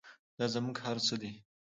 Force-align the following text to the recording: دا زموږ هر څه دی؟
دا 0.37 0.45
زموږ 0.53 0.75
هر 0.85 0.97
څه 1.07 1.15
دی؟ 1.21 1.31